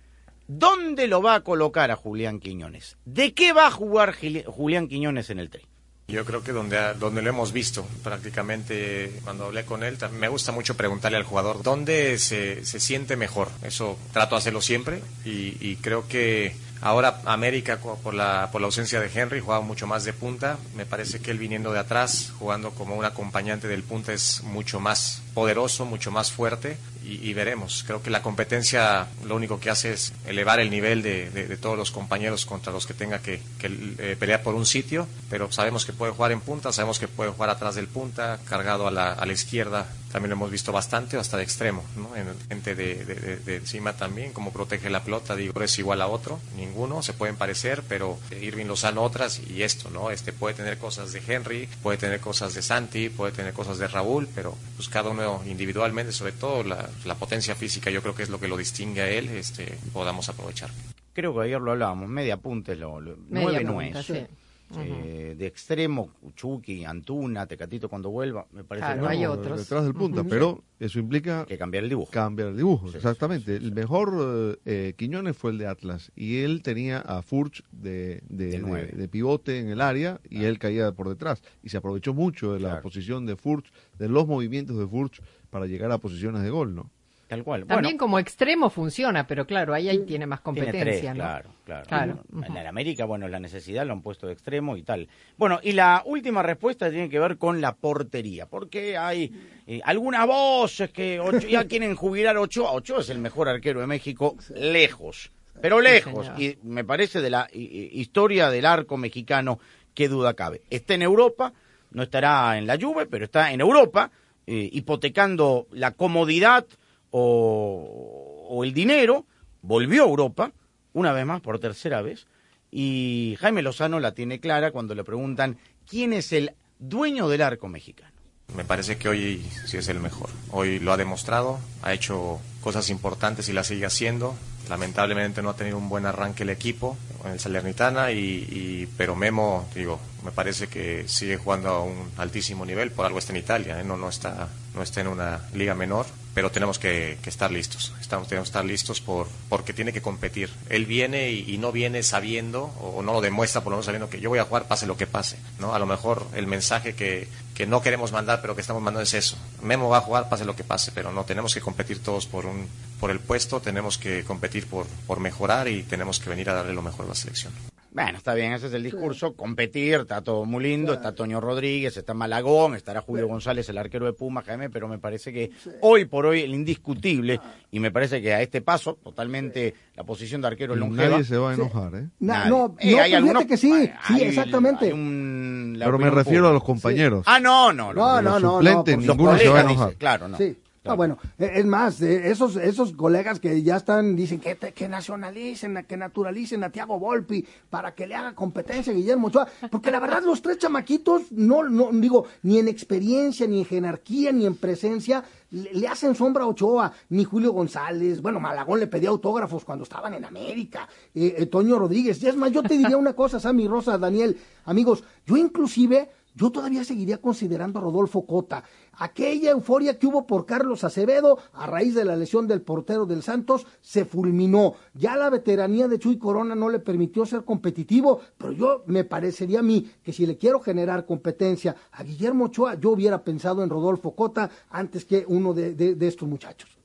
[0.48, 2.96] ¿dónde lo va a colocar a Julián Quiñones?
[3.04, 5.68] ¿De qué va a jugar Julián Quiñones en el tri?
[6.08, 10.50] Yo creo que donde, donde lo hemos visto prácticamente cuando hablé con él, me gusta
[10.50, 13.50] mucho preguntarle al jugador dónde se, se siente mejor.
[13.62, 18.66] Eso trato de hacerlo siempre y, y creo que ahora América por la, por la
[18.66, 20.58] ausencia de Henry jugaba mucho más de punta.
[20.76, 24.80] Me parece que él viniendo de atrás, jugando como un acompañante del punta es mucho
[24.80, 27.84] más poderoso, mucho más fuerte y, y veremos.
[27.86, 31.56] Creo que la competencia lo único que hace es elevar el nivel de, de- de
[31.56, 35.50] todos los compañeros contra los que tenga que, que, eh, pelear por un sitio, pero
[35.52, 38.90] sabemos que puede jugar en punta, sabemos que puede jugar atrás del punta, cargado a
[38.90, 42.14] la, a la izquierda, también lo hemos visto bastante, hasta de extremo, ¿no?
[42.16, 46.40] en gente de- de encima también, como protege la pelota, digo, es igual a otro,
[46.56, 50.10] ninguno, se pueden parecer, pero Irving Lozano otras y esto, ¿no?
[50.10, 53.86] Este puede tener cosas de Henry, puede tener cosas de Santi, puede tener cosas de
[53.88, 58.28] Raúl, pero pues cada uno individualmente, sobre todo la, potencia física, yo creo que es
[58.28, 60.70] lo que lo distingue a él, este, podamos aprovechar.
[61.12, 64.28] Creo que ayer lo hablábamos, media punta es lo, 9-9.
[64.78, 69.58] Eh, de extremo, Chucky, Antuna, Tecatito cuando vuelva, me parece claro, que no hay otros.
[69.58, 72.10] detrás del punta, pero eso implica que cambiar el dibujo.
[72.12, 73.56] Cambiar el dibujo, exactamente.
[73.56, 78.22] El mejor eh, eh, Quiñones fue el de Atlas y él tenía a Furch de,
[78.28, 82.60] de, pivote en el área y él caía por detrás y se aprovechó mucho de
[82.60, 86.74] la posición de Furch, de los movimientos de Furch para llegar a posiciones de gol,
[86.74, 86.90] ¿no?
[87.30, 87.60] Tal cual.
[87.60, 91.14] También bueno, como extremo funciona, pero claro, ahí, ahí tiene más Tiene competencia, tres, ¿no?
[91.14, 91.86] claro, claro.
[91.86, 92.24] Claro.
[92.44, 95.06] En el América, bueno, la necesidad lo han puesto de extremo y tal.
[95.36, 99.32] Bueno, y la última respuesta tiene que ver con la portería, porque hay
[99.68, 102.72] eh, algunas voces que ya quieren jubilar a Ochoa.
[102.72, 105.30] Ochoa es el mejor arquero de México, lejos,
[105.62, 106.32] pero lejos.
[106.36, 109.60] y me parece de la historia del arco mexicano,
[109.94, 110.62] qué duda cabe.
[110.68, 111.52] Está en Europa,
[111.92, 114.10] no estará en la Juve, pero está en Europa,
[114.48, 116.66] eh, hipotecando la comodidad
[117.10, 119.26] o, el dinero,
[119.62, 120.52] volvió a Europa,
[120.92, 122.26] una vez más, por tercera vez,
[122.70, 127.68] y Jaime Lozano la tiene clara cuando le preguntan quién es el dueño del arco
[127.68, 128.10] mexicano.
[128.54, 130.28] Me parece que hoy sí es el mejor.
[130.50, 134.34] Hoy lo ha demostrado, ha hecho cosas importantes y las sigue haciendo.
[134.68, 139.14] Lamentablemente no ha tenido un buen arranque el equipo en el Salernitana, y, y- pero
[139.14, 143.38] Memo, digo, me parece que sigue jugando a un altísimo nivel, por algo está en
[143.38, 143.84] Italia, ¿eh?
[143.84, 147.92] no, no, está, no está en una liga menor, pero tenemos que, que estar listos,
[148.00, 150.50] estamos, tenemos que estar listos por, porque tiene que competir.
[150.68, 154.20] Él viene y, no viene sabiendo, o no lo demuestra por lo menos sabiendo que
[154.20, 155.74] yo voy a jugar pase lo que pase, ¿no?
[155.74, 159.14] A lo mejor el mensaje que, que no queremos mandar, pero que estamos mandando es
[159.14, 159.36] eso.
[159.62, 162.46] Memo va a jugar pase lo que pase, pero no, tenemos que competir todos por
[162.46, 162.68] un
[163.00, 166.74] por el puesto, tenemos que competir por, por mejorar y tenemos que venir a darle
[166.74, 167.52] lo mejor a la selección.
[167.92, 171.96] Bueno, está bien, ese es el discurso, competir, está todo muy lindo, está Toño Rodríguez,
[171.96, 175.50] está Malagón, estará Julio González, el arquero de Puma, Jaime, pero me parece que
[175.80, 177.40] hoy por hoy el indiscutible,
[177.72, 181.08] y me parece que a este paso, totalmente la posición de arquero es longeva.
[181.10, 182.08] nadie se va a enojar, ¿eh?
[182.20, 182.50] Na- Nadie.
[182.50, 184.86] no, Eh, no, hay algunos- que sí, sí, hay- exactamente.
[184.86, 187.24] hay un- la Pero me refiero a los compañeros.
[187.26, 189.86] Ah, no, no, No, los no, no, suplentes, no, Los ninguno se va a enojar.
[189.88, 190.36] dice, claro, no.
[190.38, 190.56] Sí.
[190.84, 195.84] Ah, bueno, e, es más, esos, esos colegas que ya están, dicen que, que nacionalicen,
[195.86, 200.00] que naturalicen a Tiago Volpi para que le haga competencia a Guillermo Ochoa, porque la
[200.00, 204.56] verdad los tres chamaquitos, no, no digo, ni en experiencia, ni en jerarquía, ni en
[204.56, 209.84] presencia, le, hacen sombra a Ochoa, ni Julio González, bueno, Malagón le pedía autógrafos cuando
[209.84, 213.38] estaban en América, eh, eh, Toño Rodríguez, y es más, yo te diría una cosa,
[213.38, 218.64] Sammy Rosa, Daniel, amigos, yo inclusive yo todavía seguiría considerando a Rodolfo Cota.
[218.92, 223.22] Aquella euforia que hubo por Carlos Acevedo a raíz de la lesión del portero del
[223.22, 224.74] Santos se fulminó.
[224.94, 229.60] Ya la veteranía de Chuy Corona no le permitió ser competitivo, pero yo me parecería
[229.60, 233.70] a mí que si le quiero generar competencia a Guillermo Ochoa, yo hubiera pensado en
[233.70, 236.78] Rodolfo Cota antes que uno de, estos muchachos.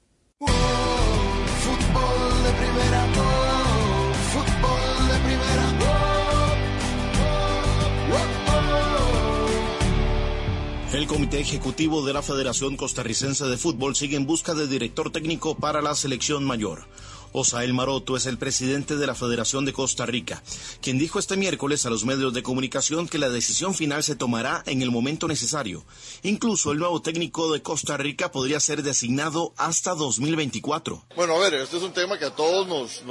[10.96, 15.54] El Comité Ejecutivo de la Federación Costarricense de Fútbol sigue en busca de director técnico
[15.56, 16.88] para la selección mayor.
[17.34, 20.42] Osael Maroto es el presidente de la Federación de Costa Rica,
[20.82, 24.64] quien dijo este miércoles a los medios de comunicación que la decisión final se tomará
[24.68, 25.84] en el momento necesario.
[26.24, 31.08] Incluso el nuevo técnico de Costa Rica podría ser designado hasta 2024.
[31.18, 33.04] Bueno, a ver, este es un tema que a todos nos,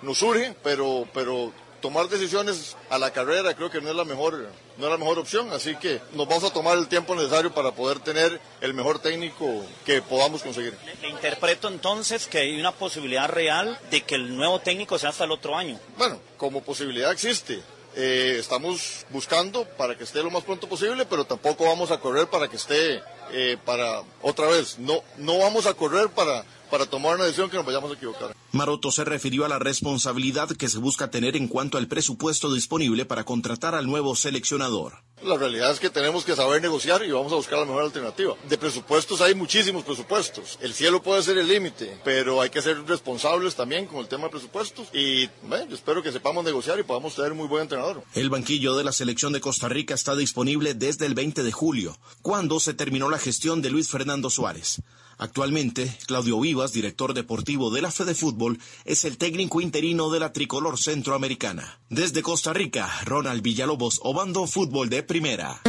[0.00, 4.48] nos, surge, pero, pero tomar decisiones a la carrera creo que no es la mejor
[4.78, 7.72] no es la mejor opción, así que nos vamos a tomar el tiempo necesario para
[7.72, 10.74] poder tener el mejor técnico que podamos conseguir.
[11.02, 15.24] Le, interpreto entonces que hay una posibilidad real de que el nuevo técnico sea hasta
[15.24, 15.78] el otro año.
[15.98, 17.60] Bueno, como posibilidad existe.
[17.94, 22.26] Eh, estamos buscando para que esté lo más pronto posible, pero tampoco vamos a correr
[22.28, 24.78] para que esté eh, para otra vez.
[24.78, 28.34] No, no vamos a correr para para tomar una decisión que nos vayamos a equivocar.
[28.52, 33.04] Maroto se refirió a la responsabilidad que se busca tener en cuanto al presupuesto disponible
[33.04, 34.94] para contratar al nuevo seleccionador.
[35.22, 38.36] La realidad es que tenemos que saber negociar y vamos a buscar la mejor alternativa.
[38.48, 40.58] De presupuestos hay muchísimos presupuestos.
[40.62, 44.24] El cielo puede ser el límite, pero hay que ser responsables también con el tema
[44.24, 48.02] de presupuestos y bueno, espero que sepamos negociar y podamos tener un muy buen entrenador.
[48.14, 51.98] El banquillo de la selección de Costa Rica está disponible desde el 20 de julio,
[52.22, 54.80] cuando se terminó la gestión de Luis Fernando Suárez.
[55.22, 60.32] Actualmente, Claudio Vivas, director deportivo de la Fede Fútbol, es el técnico interino de la
[60.32, 61.78] tricolor centroamericana.
[61.88, 65.60] Desde Costa Rica, Ronald Villalobos, Obando Fútbol de Primera.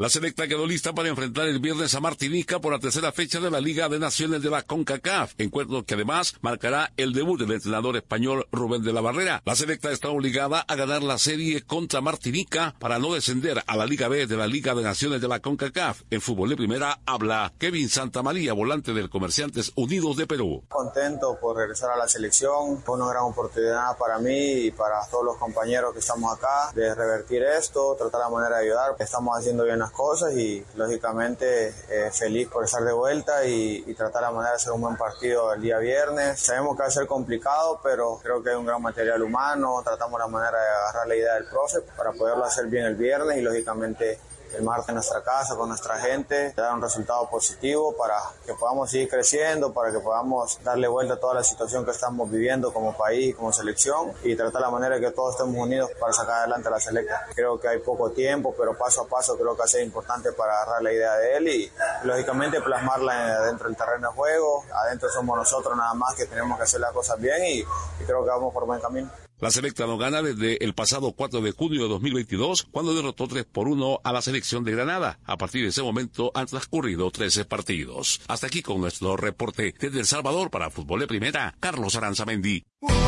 [0.00, 3.50] La selecta quedó lista para enfrentar el viernes a Martinica por la tercera fecha de
[3.50, 7.98] la Liga de Naciones de la CONCACAF, encuentro que además marcará el debut del entrenador
[7.98, 9.42] español Rubén de la Barrera.
[9.44, 13.84] La selecta está obligada a ganar la serie contra Martinica para no descender a la
[13.84, 16.00] Liga B de la Liga de Naciones de la CONCACAF.
[16.08, 20.64] En fútbol de primera habla Kevin Santamaría, volante del Comerciantes Unidos de Perú.
[20.70, 25.26] Contento por regresar a la selección, fue una gran oportunidad para mí y para todos
[25.26, 28.96] los compañeros que estamos acá de revertir esto, tratar la manera de ayudar.
[28.98, 34.22] Estamos haciendo bien las cosas y lógicamente eh, feliz por estar de vuelta y, tratar
[34.22, 36.40] la manera de hacer un buen partido el día viernes.
[36.40, 40.18] Sabemos que va a ser complicado, pero creo que hay un gran material humano, tratamos
[40.18, 43.42] la manera de agarrar la idea del profe para poderlo hacer bien el viernes y
[43.42, 44.18] lógicamente
[44.54, 48.90] el martes en nuestra casa con nuestra gente, dar un resultado positivo para que podamos
[48.90, 52.96] seguir creciendo, para que podamos darle vuelta a toda la situación que estamos viviendo como
[52.96, 56.68] país, como selección y tratar la manera de que todos estemos unidos para sacar adelante
[56.68, 57.26] a la selecta.
[57.34, 60.32] Creo que hay poco tiempo, pero paso a paso creo que va a ser importante
[60.32, 61.72] para agarrar la idea de él y
[62.04, 64.64] lógicamente plasmarla dentro del terreno de juego.
[64.72, 67.64] Adentro somos nosotros nada más que tenemos que hacer las cosas bien y
[68.04, 69.10] creo que vamos por buen camino.
[69.40, 73.46] La selecta no gana desde el pasado 4 de junio de 2022, cuando derrotó 3
[73.46, 75.18] por 1 a la selección de Granada.
[75.24, 78.20] A partir de ese momento han transcurrido 13 partidos.
[78.28, 82.66] Hasta aquí con nuestro reporte desde El Salvador para Fútbol de Primera, Carlos Aranzamendi.
[82.80, 82.98] primera,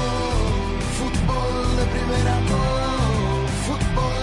[3.67, 4.23] fútbol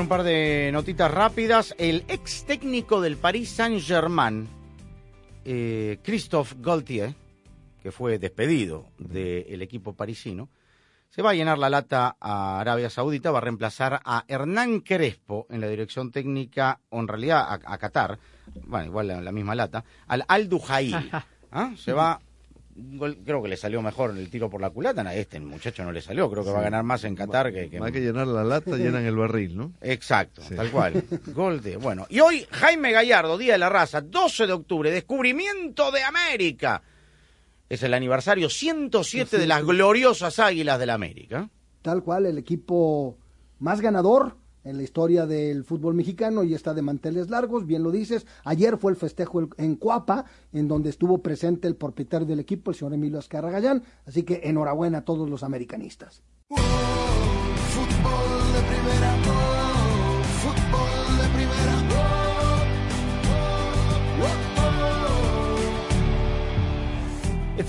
[0.00, 1.74] un par de notitas rápidas.
[1.78, 4.48] El ex técnico del Paris Saint-Germain,
[5.52, 7.12] eh, Christophe Gaultier,
[7.82, 10.48] que fue despedido del equipo parisino,
[11.08, 15.48] se va a llenar la lata a Arabia Saudita, va a reemplazar a Hernán Crespo
[15.50, 18.20] en la dirección técnica, o en realidad a, Qatar,
[18.64, 20.94] bueno, igual la, misma lata, al Al Duhail.
[21.50, 21.72] ¿ah?
[21.76, 22.20] Se va
[23.24, 26.00] creo que le salió mejor el tiro por la culata, a este muchacho no le
[26.00, 27.78] salió, creo que va a ganar más en Qatar que, que...
[27.82, 29.72] Hay que llenar la lata, llenan el barril, ¿no?
[29.80, 31.04] Exacto, tal cual.
[31.34, 31.76] Gol de...
[31.76, 36.82] Bueno, y hoy Jaime Gallardo, Día de la Raza, 12 de octubre, descubrimiento de América.
[37.68, 41.48] Es el aniversario 107 de las gloriosas Águilas de la América.
[41.82, 43.16] Tal cual, el equipo
[43.58, 47.90] más ganador en la historia del fútbol mexicano y está de manteles largos, bien lo
[47.90, 48.26] dices.
[48.44, 52.76] Ayer fue el festejo en Cuapa, en donde estuvo presente el propietario del equipo, el
[52.76, 53.82] señor Emilio Azcarra Gallán.
[54.06, 56.22] Así que enhorabuena a todos los americanistas.
[57.70, 59.69] Fútbol de primera,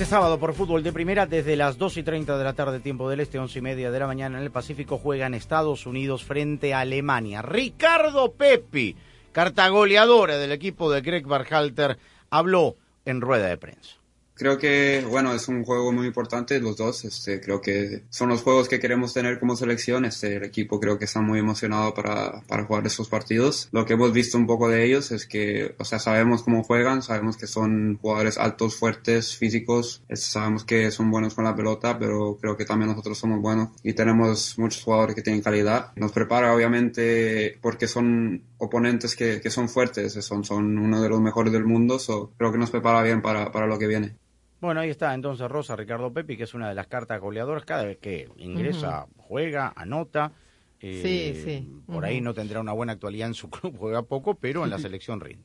[0.01, 3.07] Este sábado por fútbol de primera, desde las 2 y 30 de la tarde, tiempo
[3.07, 6.73] del este, 11 y media de la mañana en el Pacífico, juegan Estados Unidos frente
[6.73, 7.43] a Alemania.
[7.43, 8.95] Ricardo Pepi,
[9.31, 11.99] carta goleadora del equipo de Greg Barhalter,
[12.31, 14.00] habló en rueda de prensa.
[14.41, 17.05] Creo que, bueno, es un juego muy importante los dos.
[17.05, 20.03] Este, creo que son los juegos que queremos tener como selección.
[20.03, 23.69] Este, el equipo creo que está muy emocionado para, para jugar esos partidos.
[23.71, 27.03] Lo que hemos visto un poco de ellos es que, o sea, sabemos cómo juegan,
[27.03, 30.01] sabemos que son jugadores altos, fuertes, físicos.
[30.09, 33.69] Este, sabemos que son buenos con la pelota, pero creo que también nosotros somos buenos
[33.83, 35.91] y tenemos muchos jugadores que tienen calidad.
[35.97, 41.21] Nos prepara, obviamente, porque son oponentes que, que son fuertes, son, son uno de los
[41.21, 41.99] mejores del mundo.
[41.99, 44.15] So, creo que nos prepara bien para, para lo que viene.
[44.61, 47.65] Bueno, ahí está entonces Rosa Ricardo Pepi, que es una de las cartas goleadoras.
[47.65, 50.31] Cada vez que ingresa, juega, anota.
[50.79, 51.81] Eh, Sí, sí.
[51.87, 54.77] Por ahí no tendrá una buena actualidad en su club, juega poco, pero en la
[54.79, 55.43] selección rinde.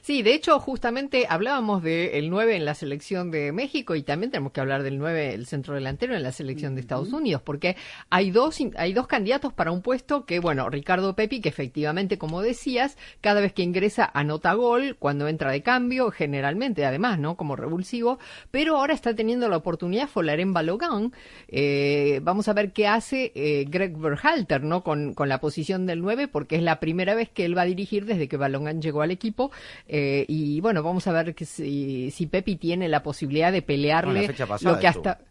[0.00, 4.52] Sí, de hecho, justamente hablábamos del 9 en la selección de México y también tenemos
[4.52, 7.76] que hablar del 9, el centro delantero en la selección de Estados Unidos, porque
[8.10, 12.42] hay dos, hay dos candidatos para un puesto que, bueno, Ricardo Pepi, que efectivamente, como
[12.42, 17.36] decías, cada vez que ingresa anota gol, cuando entra de cambio, generalmente, además, ¿no?
[17.36, 18.18] Como revulsivo,
[18.50, 21.12] pero ahora está teniendo la oportunidad Folaren Balogan.
[21.48, 24.82] Eh, vamos a ver qué hace eh, Greg Berhalter, ¿no?
[24.82, 27.66] Con, con la posición del 9, porque es la primera vez que él va a
[27.66, 29.50] dirigir desde que Balogan llegó al equipo.
[29.86, 34.20] Eh, y bueno, vamos a ver que si, si Pepi tiene la posibilidad de pelearle
[34.20, 35.10] en la fecha pasada lo que hasta.
[35.12, 35.28] estuvo.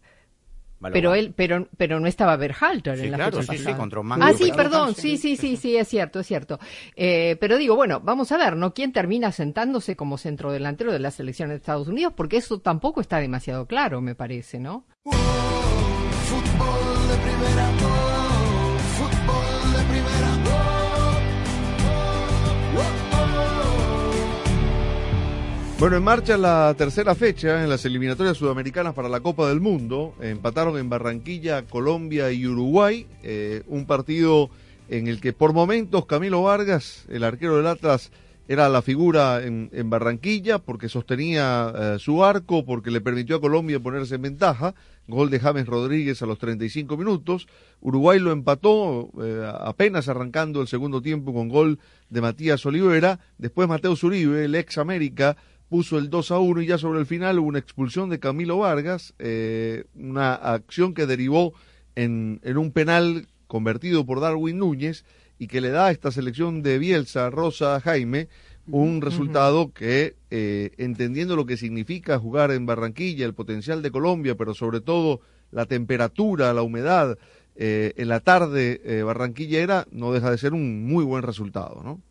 [0.93, 3.77] Pero él, pero, pero no estaba Berhalter Sí, en la claro, fecha sí, sí, pasada.
[3.79, 6.59] contra Mango ah, sí, perdón, sí, sí, sí, sí, sí, es cierto, es cierto.
[6.95, 8.75] Eh, pero digo, bueno, vamos a ver, ¿no?
[8.75, 12.13] ¿Quién termina sentándose como centrodelantero de la selección de Estados Unidos?
[12.15, 14.85] Porque eso tampoco está demasiado claro, me parece, ¿no?
[16.27, 17.71] fútbol de primera,
[25.79, 30.15] Bueno, en marcha la tercera fecha en las eliminatorias sudamericanas para la Copa del Mundo.
[30.19, 33.05] Empataron en Barranquilla, Colombia y Uruguay.
[33.21, 34.49] eh, un partido
[34.89, 38.11] en el que por momentos Camilo Vargas, el arquero del Atlas,
[38.47, 43.79] era la figura en, Barranquilla porque sostenía eh, su arco, porque le permitió a Colombia
[43.79, 44.73] ponerse en ventaja.
[45.07, 47.47] Gol de James Rodríguez a los 35 minutos.
[47.81, 53.19] Uruguay lo empató eh, apenas arrancando el segundo tiempo con gol de Matías Olivera.
[53.37, 55.37] Después Mateo Zuribe, el ex América,
[55.69, 58.59] puso el 2 a 1 y ya sobre el final hubo una expulsión de Camilo
[58.59, 61.53] Vargas, eh, una acción que derivó
[61.95, 65.05] en, en un penal convertido por Darwin Núñez
[65.39, 68.27] y que le da a esta selección de Bielsa, Rosa, Jaime,
[68.69, 74.35] un resultado que, eh, entendiendo lo que significa jugar en Barranquilla, el potencial de Colombia,
[74.35, 77.17] pero sobre todo la temperatura, la humedad
[77.55, 82.01] eh, en la tarde eh, barranquillera, no deja de ser un muy buen resultado, ¿no?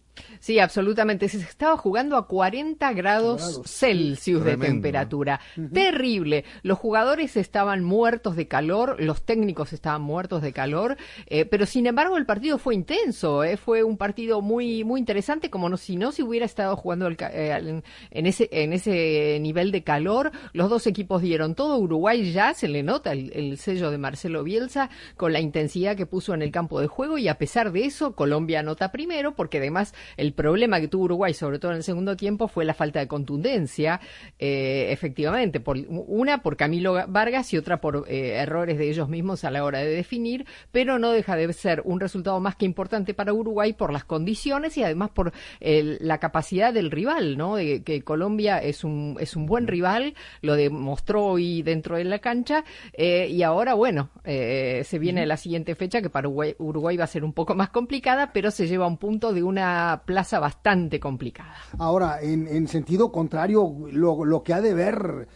[0.41, 1.29] Sí, absolutamente.
[1.29, 5.41] Se estaba jugando a 40 grados, Celsius de temperatura.
[5.73, 6.45] Terrible.
[6.63, 11.87] Los jugadores estaban muertos de calor, los técnicos estaban muertos de calor, eh, pero sin
[11.87, 13.45] embargo el partido fue intenso.
[13.45, 17.07] eh, Fue un partido muy muy interesante, como no, si no se hubiera estado jugando
[17.07, 20.33] el eh, en, en ese en ese nivel de calor.
[20.53, 21.77] Los dos equipos dieron todo.
[21.79, 26.07] Uruguay ya se le nota el, el sello de Marcelo Bielsa con la intensidad que
[26.07, 29.59] puso en el campo de juego y a pesar de eso Colombia anota primero porque
[29.59, 33.01] además el problema que tuvo Uruguay, sobre todo en el segundo tiempo, fue la falta
[33.01, 34.01] de contundencia,
[34.39, 39.45] eh, efectivamente, por, una por Camilo Vargas y otra por eh, errores de ellos mismos
[39.45, 43.15] a la hora de definir, pero no deja de ser un resultado más que importante
[43.15, 47.57] para Uruguay por las condiciones y además por el- la capacidad del rival, ¿no?
[47.57, 52.19] De que Colombia es un, es un buen rival, lo demostró hoy dentro de la
[52.19, 56.97] cancha, eh, y ahora, bueno, eh, se viene la siguiente fecha que para Uruguay, Uruguay
[56.97, 60.39] va a ser un poco más complicada, pero se lleva un punto de una plaza
[60.39, 61.57] bastante complicada.
[61.79, 65.29] Ahora, en, en sentido contrario, lo, lo que ha de ver,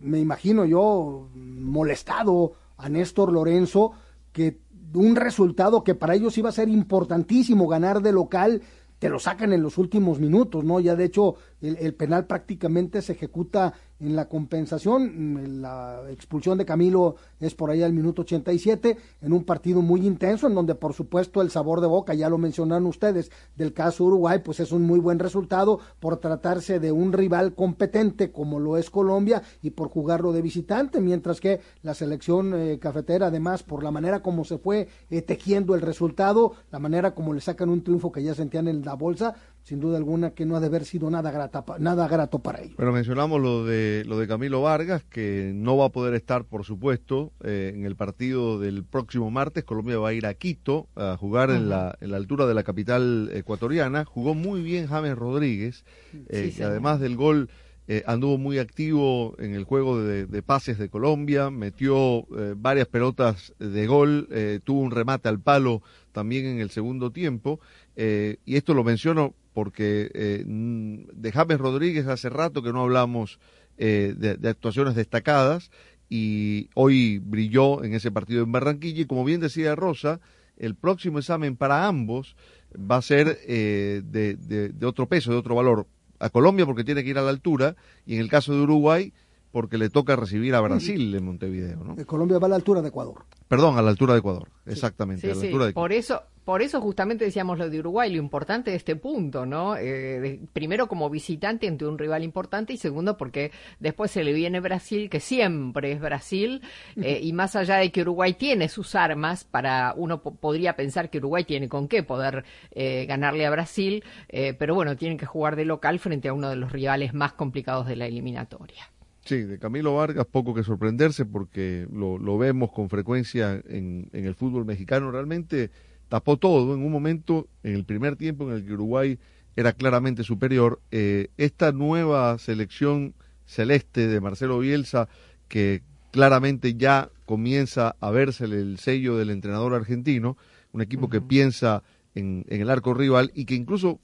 [0.00, 3.92] me imagino yo, molestado a Néstor Lorenzo,
[4.32, 4.60] que
[4.94, 8.62] un resultado que para ellos iba a ser importantísimo ganar de local,
[8.98, 10.80] te lo sacan en los últimos minutos, ¿no?
[10.80, 16.64] Ya de hecho el, el penal prácticamente se ejecuta en la compensación, la expulsión de
[16.64, 20.92] Camilo es por ahí al minuto 87, en un partido muy intenso, en donde por
[20.92, 24.82] supuesto el sabor de boca, ya lo mencionaron ustedes, del caso Uruguay, pues es un
[24.82, 29.88] muy buen resultado por tratarse de un rival competente como lo es Colombia y por
[29.88, 34.58] jugarlo de visitante, mientras que la selección eh, cafetera, además, por la manera como se
[34.58, 38.68] fue eh, tejiendo el resultado, la manera como le sacan un triunfo que ya sentían
[38.68, 42.06] en la bolsa, sin duda alguna que no ha de haber sido nada, grata, nada
[42.06, 42.76] grato para ellos.
[42.76, 46.64] Bueno, mencionamos lo de, lo de Camilo Vargas, que no va a poder estar, por
[46.64, 49.64] supuesto, eh, en el partido del próximo martes.
[49.64, 52.62] Colombia va a ir a Quito a jugar en, la, en la altura de la
[52.62, 54.04] capital ecuatoriana.
[54.04, 55.84] Jugó muy bien James Rodríguez,
[56.28, 57.48] eh, que además del gol
[57.88, 62.88] eh, anduvo muy activo en el juego de, de pases de Colombia, metió eh, varias
[62.88, 65.82] pelotas de gol, eh, tuvo un remate al palo
[66.12, 67.60] también en el segundo tiempo.
[67.94, 73.38] Eh, y esto lo menciono porque eh, de James Rodríguez hace rato que no hablamos
[73.78, 75.70] eh, de, de, actuaciones destacadas
[76.08, 80.20] y hoy brilló en ese partido en Barranquilla y como bien decía Rosa,
[80.56, 82.36] el próximo examen para ambos
[82.74, 85.86] va a ser eh, de, de, de, otro peso, de otro valor.
[86.18, 89.12] A Colombia porque tiene que ir a la altura y en el caso de Uruguay
[89.56, 91.82] porque le toca recibir a Brasil en Montevideo.
[91.82, 91.96] ¿no?
[92.04, 93.24] Colombia va a la altura de Ecuador.
[93.48, 95.22] Perdón, a la altura de Ecuador, exactamente.
[95.22, 95.46] Sí, a la sí.
[95.46, 95.72] altura de...
[95.72, 99.74] Por eso, por eso justamente decíamos lo de Uruguay, lo importante de este punto, ¿no?
[99.78, 103.50] Eh, de, primero como visitante ante un rival importante y segundo porque
[103.80, 106.60] después se le viene Brasil, que siempre es Brasil,
[107.00, 111.16] eh, y más allá de que Uruguay tiene sus armas, para uno podría pensar que
[111.16, 115.56] Uruguay tiene con qué poder eh, ganarle a Brasil, eh, pero bueno, tienen que jugar
[115.56, 118.90] de local frente a uno de los rivales más complicados de la eliminatoria.
[119.26, 124.24] Sí, de Camilo Vargas poco que sorprenderse porque lo, lo vemos con frecuencia en, en,
[124.24, 125.10] el fútbol mexicano.
[125.10, 125.72] Realmente
[126.08, 129.18] tapó todo en un momento, en el primer tiempo en el que Uruguay
[129.56, 130.80] era claramente superior.
[130.92, 133.14] Eh, esta nueva selección
[133.46, 135.08] celeste de Marcelo Bielsa,
[135.48, 140.36] que claramente ya comienza a verse el sello del entrenador argentino,
[140.70, 141.12] un equipo uh -huh.
[141.12, 141.82] que piensa
[142.14, 143.98] en, en, el arco rival y que incluso,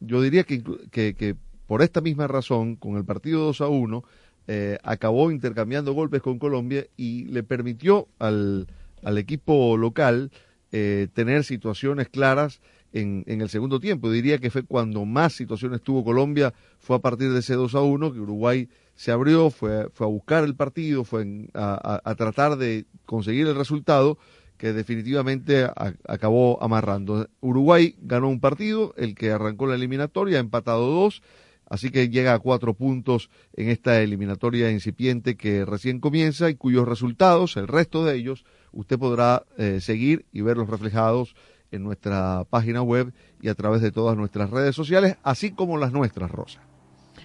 [0.00, 1.34] yo diría que, que, que
[1.66, 4.04] por esta misma razón, con el partido 2 a 1,
[4.48, 8.68] eh, acabó intercambiando golpes con Colombia y le permitió al,
[9.02, 10.30] al equipo local
[10.72, 12.60] eh, tener situaciones claras
[12.92, 14.10] en, en, el segundo tiempo.
[14.10, 17.80] Diría que fue cuando más situaciones tuvo Colombia, fue a partir de ese 2 a
[17.80, 22.14] 1 que Uruguay se abrió, fue, fue a buscar el partido, fue en, a, a,
[22.14, 24.18] tratar de conseguir el resultado
[24.56, 25.68] que definitivamente
[26.08, 27.28] acabó amarrando.
[27.40, 31.22] Uruguay ganó un partido, el que arrancó la eliminatoria, ha empatado dos
[31.68, 36.86] Así que llega a cuatro puntos en esta eliminatoria incipiente que recién comienza y cuyos
[36.86, 41.34] resultados, el resto de ellos, usted podrá eh, seguir y verlos reflejados
[41.72, 45.92] en nuestra página web y a través de todas nuestras redes sociales, así como las
[45.92, 46.60] nuestras, Rosa.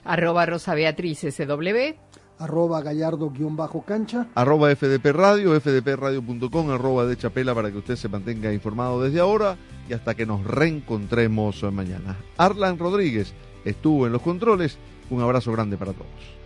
[0.04, 1.96] Arroba Rosa Beatriz SW.
[2.40, 4.28] Arroba Gallardo-cancha.
[4.34, 9.58] Arroba FDP Radio, fdpradio.com, arroba de Chapela para que usted se mantenga informado desde ahora
[9.88, 12.18] y hasta que nos reencontremos mañana.
[12.38, 13.36] Arlan Rodríguez
[13.66, 14.78] estuvo en los controles.
[15.10, 16.41] Un abrazo grande para todos.